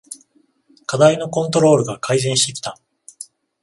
[0.87, 2.79] 課題のコントロールが改善してきた